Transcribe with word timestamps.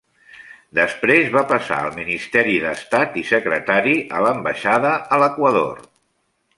Després 0.77 1.29
va 1.35 1.43
passar 1.51 1.77
al 1.83 1.93
Ministeri 1.99 2.57
d'Estat 2.65 3.21
i 3.23 3.25
secretari 3.35 3.95
a 4.21 4.27
l'ambaixada 4.27 4.99
a 5.19 5.25
l'Equador. 5.25 5.89